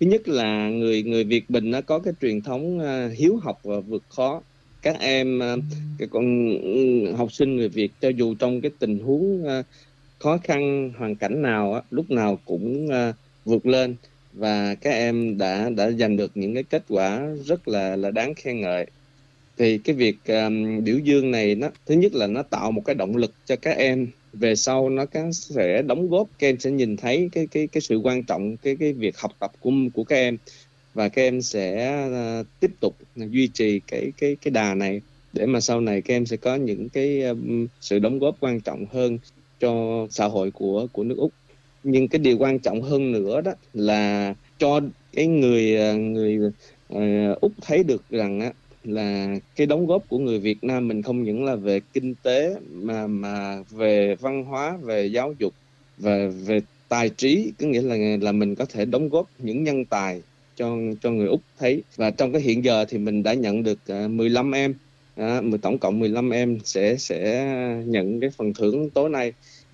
thứ 0.00 0.06
nhất 0.06 0.28
là 0.28 0.68
người 0.68 1.02
người 1.02 1.24
Việt 1.24 1.50
mình 1.50 1.70
nó 1.70 1.80
có 1.80 1.98
cái 1.98 2.14
truyền 2.20 2.42
thống 2.42 2.78
ờ, 2.78 3.08
hiếu 3.08 3.36
học 3.36 3.60
và 3.62 3.80
vượt 3.80 4.02
khó 4.08 4.42
các 4.82 4.96
em 5.00 5.38
ờ, 5.38 5.56
cái 5.98 6.08
con 6.08 6.48
ừ, 6.62 7.12
học 7.12 7.32
sinh 7.32 7.56
người 7.56 7.68
Việt 7.68 7.92
cho 8.00 8.08
dù 8.08 8.34
trong 8.34 8.60
cái 8.60 8.70
tình 8.78 8.98
huống 8.98 9.44
ờ, 9.44 9.62
khó 10.26 10.38
khăn 10.44 10.92
hoàn 10.98 11.16
cảnh 11.16 11.42
nào 11.42 11.74
á, 11.74 11.80
lúc 11.90 12.10
nào 12.10 12.38
cũng 12.44 12.88
ờ, 12.90 13.12
vượt 13.44 13.66
lên. 13.66 13.96
Và 14.32 14.74
các 14.74 14.90
em 14.90 15.38
đã 15.38 15.70
đã 15.70 15.90
giành 15.90 16.16
được 16.16 16.30
những 16.34 16.54
cái 16.54 16.62
kết 16.62 16.82
quả 16.88 17.26
rất 17.44 17.68
là 17.68 17.96
là 17.96 18.10
đáng 18.10 18.34
khen 18.34 18.60
ngợi. 18.60 18.86
Thì 19.58 19.78
cái 19.78 19.96
việc 19.96 20.16
um, 20.26 20.84
biểu 20.84 20.98
dương 20.98 21.30
này 21.30 21.54
nó 21.54 21.70
thứ 21.86 21.94
nhất 21.94 22.14
là 22.14 22.26
nó 22.26 22.42
tạo 22.42 22.70
một 22.72 22.82
cái 22.84 22.94
động 22.94 23.16
lực 23.16 23.32
cho 23.46 23.56
các 23.56 23.76
em. 23.76 24.06
Về 24.32 24.56
sau 24.56 24.88
nó 24.88 25.04
sẽ 25.32 25.82
đóng 25.82 26.08
góp 26.08 26.28
các 26.38 26.48
em 26.48 26.58
sẽ 26.58 26.70
nhìn 26.70 26.96
thấy 26.96 27.28
cái 27.32 27.46
cái 27.46 27.66
cái 27.66 27.80
sự 27.80 27.96
quan 27.96 28.22
trọng 28.22 28.56
cái 28.56 28.76
cái 28.80 28.92
việc 28.92 29.18
học 29.18 29.32
tập 29.38 29.52
của 29.60 29.72
của 29.94 30.04
các 30.04 30.16
em. 30.16 30.36
Và 30.94 31.08
các 31.08 31.22
em 31.22 31.42
sẽ 31.42 32.02
uh, 32.40 32.46
tiếp 32.60 32.70
tục 32.80 32.96
duy 33.16 33.48
trì 33.48 33.80
cái 33.80 34.12
cái 34.18 34.36
cái 34.42 34.50
đà 34.50 34.74
này 34.74 35.00
để 35.32 35.46
mà 35.46 35.60
sau 35.60 35.80
này 35.80 36.02
các 36.02 36.14
em 36.14 36.26
sẽ 36.26 36.36
có 36.36 36.54
những 36.56 36.88
cái 36.88 37.22
um, 37.22 37.66
sự 37.80 37.98
đóng 37.98 38.18
góp 38.18 38.36
quan 38.40 38.60
trọng 38.60 38.86
hơn 38.92 39.18
cho 39.60 40.06
xã 40.10 40.26
hội 40.26 40.50
của 40.50 40.86
của 40.92 41.04
nước 41.04 41.18
Úc. 41.18 41.32
Nhưng 41.84 42.08
cái 42.08 42.18
điều 42.18 42.38
quan 42.38 42.58
trọng 42.58 42.82
hơn 42.82 43.12
nữa 43.12 43.40
đó 43.40 43.52
là 43.74 44.34
cho 44.58 44.80
cái 45.12 45.26
người 45.26 45.94
người 45.96 46.38
uh, 46.92 47.40
úc 47.40 47.52
thấy 47.62 47.84
được 47.84 48.02
rằng 48.10 48.40
á 48.40 48.52
là 48.84 49.38
cái 49.56 49.66
đóng 49.66 49.86
góp 49.86 50.08
của 50.08 50.18
người 50.18 50.38
Việt 50.38 50.64
Nam 50.64 50.88
mình 50.88 51.02
không 51.02 51.22
những 51.22 51.44
là 51.44 51.54
về 51.54 51.80
kinh 51.92 52.14
tế 52.22 52.56
mà 52.70 53.06
mà 53.06 53.62
về 53.70 54.14
văn 54.14 54.44
hóa, 54.44 54.76
về 54.82 55.06
giáo 55.06 55.34
dục 55.38 55.54
và 55.98 56.26
về 56.46 56.60
tài 56.88 57.08
trí, 57.08 57.52
có 57.60 57.66
nghĩa 57.66 57.82
là 57.82 57.96
là 58.20 58.32
mình 58.32 58.54
có 58.54 58.64
thể 58.64 58.84
đóng 58.84 59.08
góp 59.08 59.30
những 59.38 59.64
nhân 59.64 59.84
tài 59.84 60.22
cho 60.56 60.76
cho 61.02 61.10
người 61.10 61.26
Úc 61.26 61.40
thấy. 61.58 61.82
Và 61.96 62.10
trong 62.10 62.32
cái 62.32 62.42
hiện 62.42 62.64
giờ 62.64 62.84
thì 62.88 62.98
mình 62.98 63.22
đã 63.22 63.34
nhận 63.34 63.62
được 63.62 63.78
ờ, 63.86 64.08
15 64.08 64.52
em 64.52 64.74
à, 65.16 65.42
tổng 65.62 65.78
cộng 65.78 65.98
15 65.98 66.30
em 66.30 66.58
sẽ 66.64 66.96
sẽ 66.96 67.46
nhận 67.86 68.20
cái 68.20 68.30
phần 68.30 68.54
thưởng 68.54 68.90
tối 68.90 69.10
nay. 69.10 69.32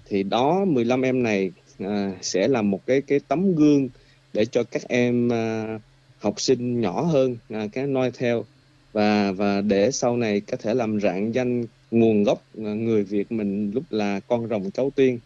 Thì 0.08 0.22
đó 0.22 0.64
15 0.64 1.02
em 1.02 1.22
này 1.22 1.50
à, 1.78 2.12
sẽ 2.22 2.48
là 2.48 2.62
một 2.62 2.86
cái 2.86 3.00
cái 3.00 3.20
tấm 3.28 3.54
gương 3.54 3.88
để 4.32 4.44
cho 4.44 4.64
các 4.64 4.82
em 4.88 5.32
à, 5.32 5.78
học 6.18 6.40
sinh 6.40 6.80
nhỏ 6.80 7.02
hơn 7.02 7.36
à, 7.48 7.66
cái 7.72 7.86
noi 7.86 8.10
theo. 8.18 8.44
Và 8.92 9.32
và 9.32 9.60
để 9.60 9.90
sau 9.90 10.16
này 10.16 10.40
có 10.40 10.56
thể 10.56 10.74
làm 10.74 11.00
rạng 11.00 11.34
danh 11.34 11.64
nguồn 11.90 12.24
gốc 12.24 12.42
à, 12.58 12.70
người 12.74 13.04
Việt 13.04 13.32
mình 13.32 13.70
lúc 13.74 13.84
là 13.90 14.20
con 14.20 14.48
rồng 14.48 14.70
cháu 14.70 14.90
tiên. 14.96 15.18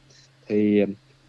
Thì 0.48 0.80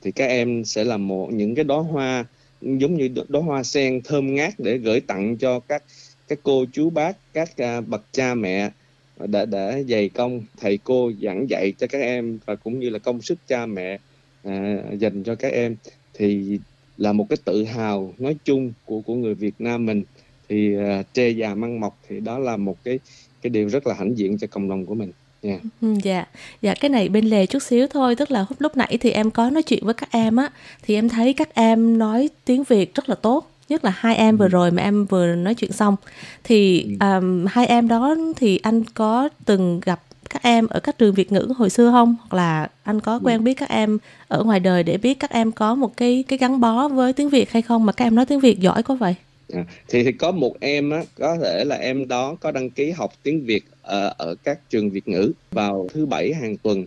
thì 0.01 0.11
các 0.11 0.25
em 0.25 0.65
sẽ 0.65 0.83
là 0.83 0.97
một 0.97 1.29
những 1.33 1.55
cái 1.55 1.63
đóa 1.65 1.79
hoa 1.79 2.25
giống 2.61 2.95
như 2.97 3.09
đóa 3.27 3.41
hoa 3.41 3.63
sen 3.63 4.01
thơm 4.03 4.35
ngát 4.35 4.53
để 4.57 4.77
gửi 4.77 4.99
tặng 4.99 5.37
cho 5.37 5.59
các 5.59 5.83
các 6.27 6.39
cô 6.43 6.65
chú 6.73 6.89
bác 6.89 7.17
các 7.33 7.49
uh, 7.61 7.87
bậc 7.87 8.03
cha 8.11 8.35
mẹ 8.35 8.69
đã 9.25 9.45
đã 9.45 9.79
dày 9.89 10.09
công 10.09 10.41
thầy 10.57 10.79
cô 10.83 11.11
giảng 11.21 11.49
dạy 11.49 11.73
cho 11.77 11.87
các 11.87 12.01
em 12.01 12.39
và 12.45 12.55
cũng 12.55 12.79
như 12.79 12.89
là 12.89 12.99
công 12.99 13.21
sức 13.21 13.37
cha 13.47 13.65
mẹ 13.65 13.97
à, 14.43 14.75
dành 14.99 15.23
cho 15.23 15.35
các 15.35 15.53
em 15.53 15.75
thì 16.13 16.59
là 16.97 17.13
một 17.13 17.29
cái 17.29 17.37
tự 17.45 17.63
hào 17.63 18.13
nói 18.17 18.35
chung 18.43 18.73
của 18.85 19.01
của 19.01 19.15
người 19.15 19.33
Việt 19.33 19.55
Nam 19.59 19.85
mình 19.85 20.03
thì 20.49 20.77
à, 20.77 20.99
uh, 20.99 21.13
tre 21.13 21.29
già 21.29 21.55
măng 21.55 21.79
mọc 21.79 21.99
thì 22.07 22.19
đó 22.19 22.39
là 22.39 22.57
một 22.57 22.83
cái 22.83 22.99
cái 23.41 23.49
điều 23.49 23.69
rất 23.69 23.87
là 23.87 23.93
hãnh 23.93 24.17
diện 24.17 24.37
cho 24.37 24.47
cộng 24.47 24.69
đồng 24.69 24.85
của 24.85 24.95
mình. 24.95 25.11
Yeah. 25.41 25.61
Ừ, 25.81 25.93
dạ 26.03 26.25
dạ 26.61 26.73
cái 26.73 26.89
này 26.89 27.09
bên 27.09 27.25
lề 27.25 27.45
chút 27.45 27.59
xíu 27.59 27.87
thôi 27.87 28.15
tức 28.15 28.31
là 28.31 28.45
lúc 28.59 28.77
nãy 28.77 28.97
thì 29.01 29.11
em 29.11 29.31
có 29.31 29.49
nói 29.49 29.63
chuyện 29.63 29.85
với 29.85 29.93
các 29.93 30.11
em 30.11 30.35
á 30.35 30.51
thì 30.81 30.95
em 30.95 31.09
thấy 31.09 31.33
các 31.33 31.53
em 31.53 31.97
nói 31.97 32.29
tiếng 32.45 32.63
việt 32.63 32.95
rất 32.95 33.09
là 33.09 33.15
tốt 33.15 33.51
nhất 33.69 33.85
là 33.85 33.93
hai 33.95 34.15
em 34.15 34.37
vừa 34.37 34.45
ừ. 34.45 34.49
rồi 34.49 34.71
mà 34.71 34.83
em 34.83 35.05
vừa 35.05 35.35
nói 35.35 35.55
chuyện 35.55 35.71
xong. 35.71 35.95
Thì 36.43 36.85
um, 36.99 37.45
hai 37.49 37.65
em 37.65 37.87
đó 37.87 38.15
thì 38.35 38.59
anh 38.63 38.83
có 38.83 39.29
từng 39.45 39.79
gặp 39.85 40.01
các 40.29 40.43
em 40.43 40.67
ở 40.67 40.79
các 40.79 40.97
trường 40.97 41.13
Việt 41.13 41.31
ngữ 41.31 41.53
hồi 41.57 41.69
xưa 41.69 41.91
không? 41.91 42.15
Hoặc 42.19 42.37
là 42.37 42.69
anh 42.83 42.99
có 42.99 43.19
quen 43.23 43.43
biết 43.43 43.53
các 43.53 43.69
em 43.69 43.97
ở 44.27 44.43
ngoài 44.43 44.59
đời 44.59 44.83
để 44.83 44.97
biết 44.97 45.19
các 45.19 45.31
em 45.31 45.51
có 45.51 45.75
một 45.75 45.97
cái 45.97 46.23
cái 46.27 46.37
gắn 46.37 46.59
bó 46.59 46.87
với 46.87 47.13
tiếng 47.13 47.29
Việt 47.29 47.51
hay 47.51 47.61
không? 47.61 47.85
Mà 47.85 47.91
các 47.91 48.05
em 48.05 48.15
nói 48.15 48.25
tiếng 48.25 48.39
Việt 48.39 48.59
giỏi 48.59 48.83
có 48.83 48.95
vậy? 48.95 49.15
À, 49.53 49.65
thì, 49.87 50.03
thì 50.03 50.11
có 50.11 50.31
một 50.31 50.59
em 50.59 50.89
á 50.89 51.03
có 51.19 51.37
thể 51.43 51.63
là 51.65 51.75
em 51.75 52.07
đó 52.07 52.35
có 52.39 52.51
đăng 52.51 52.69
ký 52.69 52.91
học 52.91 53.13
tiếng 53.23 53.45
Việt 53.45 53.63
ở, 53.81 54.13
ở 54.17 54.35
các 54.43 54.69
trường 54.69 54.89
Việt 54.89 55.07
ngữ 55.07 55.31
vào 55.51 55.87
thứ 55.93 56.05
bảy 56.05 56.33
hàng 56.33 56.57
tuần. 56.57 56.85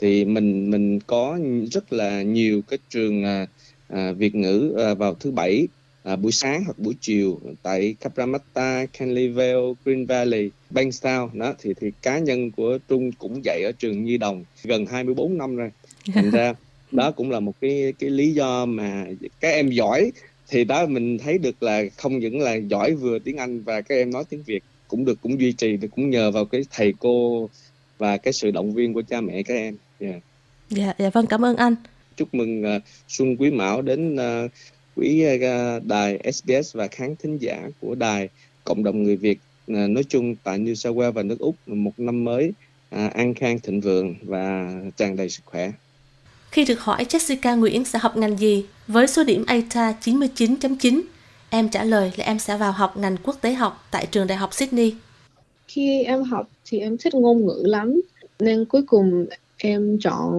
Thì 0.00 0.24
mình 0.24 0.70
mình 0.70 1.00
có 1.00 1.38
rất 1.70 1.92
là 1.92 2.22
nhiều 2.22 2.62
cái 2.68 2.78
trường 2.90 3.24
à, 3.24 3.46
à, 3.88 4.12
Việt 4.12 4.34
ngữ 4.34 4.74
à, 4.78 4.94
vào 4.94 5.14
thứ 5.14 5.30
bảy 5.30 5.68
à, 6.02 6.16
buổi 6.16 6.32
sáng 6.32 6.64
hoặc 6.64 6.78
buổi 6.78 6.94
chiều 7.00 7.40
tại 7.62 7.96
Cabramatta, 8.00 8.86
Canleyville, 8.86 9.74
Green 9.84 10.06
Valley, 10.06 10.50
Bankstown 10.70 11.38
đó 11.38 11.54
thì 11.58 11.74
thì 11.80 11.90
cá 12.02 12.18
nhân 12.18 12.50
của 12.50 12.78
Trung 12.88 13.12
cũng 13.12 13.44
dạy 13.44 13.62
ở 13.64 13.72
trường 13.78 14.04
Nhi 14.04 14.16
Đồng 14.16 14.44
gần 14.64 14.86
24 14.86 15.38
năm 15.38 15.56
rồi. 15.56 15.70
Thành 16.12 16.30
ra 16.30 16.54
đó 16.92 17.10
cũng 17.10 17.30
là 17.30 17.40
một 17.40 17.54
cái 17.60 17.92
cái 17.98 18.10
lý 18.10 18.32
do 18.32 18.66
mà 18.66 19.06
các 19.40 19.48
em 19.48 19.70
giỏi 19.70 20.12
thì 20.48 20.64
đó 20.64 20.86
mình 20.86 21.18
thấy 21.18 21.38
được 21.38 21.62
là 21.62 21.82
không 21.96 22.18
những 22.18 22.40
là 22.40 22.54
giỏi 22.54 22.94
vừa 22.94 23.18
tiếng 23.18 23.36
Anh 23.36 23.60
và 23.62 23.80
các 23.80 23.94
em 23.94 24.10
nói 24.10 24.24
tiếng 24.28 24.42
Việt 24.42 24.62
cũng 24.88 25.04
được 25.04 25.18
cũng 25.22 25.40
duy 25.40 25.52
trì 25.52 25.76
được 25.76 25.88
cũng 25.96 26.10
nhờ 26.10 26.30
vào 26.30 26.44
cái 26.44 26.62
thầy 26.70 26.94
cô 26.98 27.48
và 27.98 28.16
cái 28.16 28.32
sự 28.32 28.50
động 28.50 28.74
viên 28.74 28.94
của 28.94 29.02
cha 29.02 29.20
mẹ 29.20 29.42
các 29.42 29.54
em. 29.54 29.76
Yeah. 29.98 30.22
Dạ, 30.70 30.94
dạ 30.98 31.10
vâng 31.10 31.26
cảm 31.26 31.44
ơn 31.44 31.56
anh. 31.56 31.74
Chúc 32.16 32.34
mừng 32.34 32.76
uh, 32.76 32.82
Xuân 33.08 33.36
Quý 33.36 33.50
Mão 33.50 33.82
đến 33.82 34.14
uh, 34.14 34.50
quý 34.96 35.26
uh, 35.36 35.84
đài 35.84 36.32
SBS 36.32 36.76
và 36.76 36.88
khán 36.88 37.16
thính 37.16 37.38
giả 37.38 37.68
của 37.80 37.94
đài 37.94 38.28
cộng 38.64 38.84
đồng 38.84 39.02
người 39.02 39.16
Việt 39.16 39.38
uh, 39.72 39.90
nói 39.90 40.04
chung 40.08 40.34
tại 40.44 40.58
New 40.58 40.74
South 40.74 40.96
Wales 40.96 41.12
và 41.12 41.22
nước 41.22 41.38
Úc 41.38 41.56
một 41.66 41.92
năm 41.98 42.24
mới 42.24 42.52
uh, 42.94 43.12
an 43.12 43.34
khang 43.34 43.60
thịnh 43.60 43.80
vượng 43.80 44.14
và 44.22 44.72
tràn 44.96 45.16
đầy 45.16 45.28
sức 45.28 45.42
khỏe. 45.44 45.72
Khi 46.50 46.64
được 46.64 46.80
hỏi 46.80 47.04
Jessica 47.04 47.58
Nguyễn 47.58 47.84
sẽ 47.84 47.98
học 47.98 48.16
ngành 48.16 48.38
gì 48.38 48.64
với 48.86 49.06
số 49.06 49.24
điểm 49.24 49.44
ATA 49.46 49.94
99.9, 50.04 51.00
em 51.50 51.68
trả 51.68 51.84
lời 51.84 52.12
là 52.16 52.24
em 52.24 52.38
sẽ 52.38 52.56
vào 52.56 52.72
học 52.72 52.96
ngành 52.96 53.16
quốc 53.22 53.36
tế 53.40 53.52
học 53.52 53.88
tại 53.90 54.06
trường 54.10 54.26
đại 54.26 54.38
học 54.38 54.54
Sydney. 54.54 54.94
Khi 55.68 56.02
em 56.02 56.22
học 56.22 56.50
thì 56.64 56.78
em 56.78 56.96
thích 56.98 57.14
ngôn 57.14 57.46
ngữ 57.46 57.62
lắm, 57.66 58.00
nên 58.38 58.64
cuối 58.64 58.82
cùng 58.86 59.26
em 59.56 59.98
chọn 60.00 60.32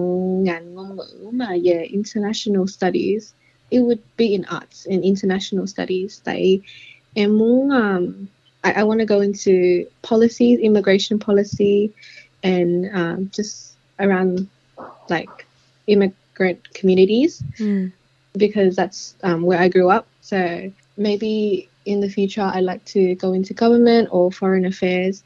ngành 0.44 0.74
ngôn 0.74 0.96
ngữ 0.96 1.30
mà 1.32 1.48
về 1.64 1.84
International 1.90 2.66
Studies. 2.66 3.32
It 3.72 3.80
would 3.80 4.02
be 4.16 4.34
in 4.34 4.44
arts 4.44 4.86
and 4.86 5.02
international 5.04 5.66
studies. 5.66 6.20
Tại 6.24 6.60
em 7.14 7.38
muốn 7.38 7.70
um, 7.72 8.28
I, 8.64 8.72
I 8.80 8.84
want 8.84 9.00
to 9.00 9.06
go 9.06 9.20
into 9.20 9.86
policies, 10.02 10.58
immigration 10.60 11.18
policy, 11.18 11.92
and 12.42 12.90
um, 12.92 13.30
just 13.32 13.74
around 13.98 14.48
like 15.08 15.46
immigrant 15.86 16.72
communities 16.74 17.42
mm. 17.58 17.92
because 18.36 18.76
that's 18.76 19.14
um, 19.22 19.42
where 19.42 19.58
I 19.58 19.68
grew 19.68 19.90
up. 19.90 20.06
So 20.20 20.72
maybe 20.96 21.68
in 21.84 22.00
the 22.00 22.08
future, 22.08 22.42
I'd 22.42 22.64
like 22.64 22.84
to 22.86 23.14
go 23.16 23.32
into 23.32 23.54
government 23.54 24.08
or 24.12 24.30
foreign 24.30 24.64
affairs 24.64 25.22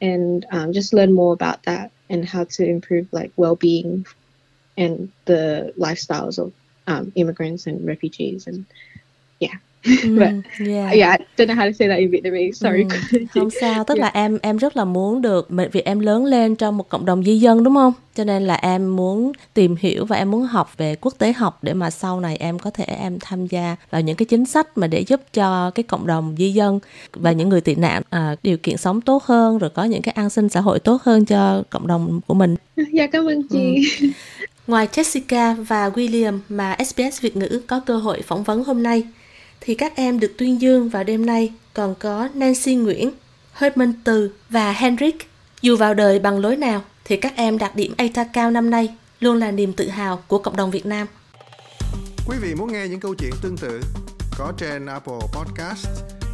and 0.00 0.46
um, 0.50 0.72
just 0.72 0.92
learn 0.92 1.12
more 1.12 1.32
about 1.32 1.62
that 1.64 1.90
and 2.08 2.24
how 2.24 2.44
to 2.44 2.64
improve 2.64 3.08
like 3.12 3.32
well-being 3.36 4.06
and 4.76 5.10
the 5.24 5.72
lifestyles 5.78 6.38
of 6.38 6.52
um, 6.86 7.10
immigrants 7.14 7.66
and 7.66 7.86
refugees 7.86 8.46
and 8.46 8.64
yeah 9.38 9.58
Mm, 9.86 10.18
but 10.18 10.66
yeah. 10.66 10.92
yeah, 10.92 11.10
I 11.10 11.24
don't 11.36 11.48
know 11.48 11.54
how 11.54 11.66
to 11.66 11.72
say 11.72 11.88
that 11.88 11.98
in 11.98 12.10
Vietnamese. 12.10 12.58
Sorry. 12.58 12.84
Mm, 12.84 13.26
không 13.34 13.50
sao, 13.50 13.84
tức 13.84 13.94
yeah. 13.94 14.02
là 14.02 14.20
em 14.20 14.38
em 14.42 14.56
rất 14.56 14.76
là 14.76 14.84
muốn 14.84 15.22
được 15.22 15.48
việc 15.72 15.84
em 15.84 16.00
lớn 16.00 16.24
lên 16.24 16.56
trong 16.56 16.76
một 16.76 16.88
cộng 16.88 17.04
đồng 17.04 17.24
di 17.24 17.38
dân 17.38 17.64
đúng 17.64 17.74
không? 17.74 17.92
Cho 18.14 18.24
nên 18.24 18.42
là 18.42 18.54
em 18.54 18.96
muốn 18.96 19.32
tìm 19.54 19.76
hiểu 19.78 20.04
và 20.04 20.16
em 20.16 20.30
muốn 20.30 20.42
học 20.42 20.76
về 20.76 20.96
quốc 21.00 21.14
tế 21.18 21.32
học 21.32 21.58
để 21.62 21.74
mà 21.74 21.90
sau 21.90 22.20
này 22.20 22.36
em 22.36 22.58
có 22.58 22.70
thể 22.70 22.84
em 22.84 23.18
tham 23.20 23.46
gia 23.46 23.76
vào 23.90 24.00
những 24.00 24.16
cái 24.16 24.26
chính 24.26 24.46
sách 24.46 24.78
mà 24.78 24.86
để 24.86 25.00
giúp 25.00 25.20
cho 25.32 25.70
cái 25.70 25.82
cộng 25.82 26.06
đồng 26.06 26.34
di 26.38 26.52
dân 26.52 26.80
và 27.12 27.32
những 27.32 27.48
người 27.48 27.60
tị 27.60 27.74
nạn 27.74 28.02
à, 28.10 28.36
điều 28.42 28.56
kiện 28.56 28.76
sống 28.76 29.00
tốt 29.00 29.24
hơn 29.24 29.58
rồi 29.58 29.70
có 29.70 29.84
những 29.84 30.02
cái 30.02 30.12
an 30.12 30.30
sinh 30.30 30.48
xã 30.48 30.60
hội 30.60 30.78
tốt 30.78 31.02
hơn 31.02 31.24
cho 31.24 31.62
cộng 31.70 31.86
đồng 31.86 32.20
của 32.26 32.34
mình. 32.34 32.56
Dạ 32.92 33.06
cảm 33.06 33.28
ơn 33.28 33.48
chị. 33.48 33.88
Ừ. 34.00 34.08
Ngoài 34.66 34.88
Jessica 34.92 35.64
và 35.64 35.88
William 35.88 36.38
mà 36.48 36.76
SBS 36.86 37.20
Việt 37.20 37.36
ngữ 37.36 37.60
có 37.66 37.80
cơ 37.86 37.96
hội 37.96 38.22
phỏng 38.22 38.44
vấn 38.44 38.64
hôm 38.64 38.82
nay 38.82 39.02
thì 39.60 39.74
các 39.74 39.96
em 39.96 40.20
được 40.20 40.32
tuyên 40.38 40.60
dương 40.60 40.88
vào 40.88 41.04
đêm 41.04 41.26
nay 41.26 41.52
còn 41.74 41.94
có 41.94 42.28
Nancy 42.34 42.74
Nguyễn, 42.74 43.10
Herman 43.52 43.92
Từ 44.04 44.30
và 44.50 44.72
Henrik. 44.72 45.16
Dù 45.62 45.76
vào 45.76 45.94
đời 45.94 46.18
bằng 46.18 46.38
lối 46.38 46.56
nào 46.56 46.82
thì 47.04 47.16
các 47.16 47.32
em 47.36 47.58
đạt 47.58 47.76
điểm 47.76 47.94
ATA 47.98 48.24
cao 48.24 48.50
năm 48.50 48.70
nay 48.70 48.94
luôn 49.20 49.36
là 49.36 49.50
niềm 49.50 49.72
tự 49.72 49.88
hào 49.88 50.22
của 50.28 50.38
cộng 50.38 50.56
đồng 50.56 50.70
Việt 50.70 50.86
Nam. 50.86 51.06
Quý 52.28 52.36
vị 52.40 52.54
muốn 52.54 52.72
nghe 52.72 52.88
những 52.88 53.00
câu 53.00 53.14
chuyện 53.14 53.32
tương 53.42 53.56
tự 53.56 53.80
có 54.38 54.52
trên 54.58 54.86
Apple 54.86 55.20
Podcast, 55.32 55.88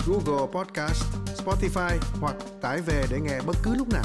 Google 0.07 0.47
Podcast, 0.53 1.05
Spotify 1.45 1.91
hoặc 2.21 2.35
tải 2.61 2.81
về 2.81 3.05
để 3.11 3.19
nghe 3.21 3.41
bất 3.47 3.57
cứ 3.63 3.75
lúc 3.75 3.89
nào. 3.93 4.05